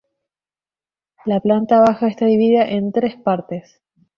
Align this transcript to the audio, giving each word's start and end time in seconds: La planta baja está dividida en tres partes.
La 1.25 1.39
planta 1.41 1.79
baja 1.79 2.07
está 2.07 2.25
dividida 2.25 2.67
en 2.67 2.91
tres 2.91 3.17
partes. 3.17 3.79